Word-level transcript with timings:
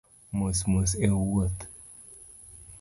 Mos 0.37 0.59
mos 0.71 0.91
e 1.07 1.09
wuoth 1.29 1.59